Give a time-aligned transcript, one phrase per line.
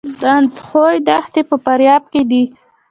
[0.21, 2.43] د اندخوی دښتې په فاریاب کې دي